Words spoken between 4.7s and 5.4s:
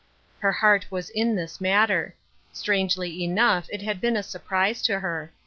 to her.